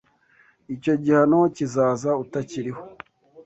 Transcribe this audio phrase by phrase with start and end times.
[0.75, 2.81] icyo gihano kizaza utakiriho